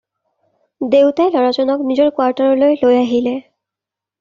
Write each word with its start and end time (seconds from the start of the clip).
দেউতাই 0.95 1.29
ল'ৰাজনক 1.35 1.85
নিজৰ 1.91 2.11
কোৱাৰ্টাৰলৈ 2.17 2.81
লৈ 2.83 3.01
আহিলে। 3.05 3.39